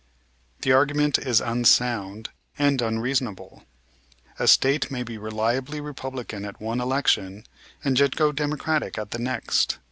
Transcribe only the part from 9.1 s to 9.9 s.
the next.